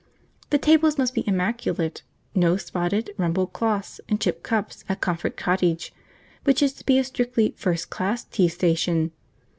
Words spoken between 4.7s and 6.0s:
at Comfort Cottage,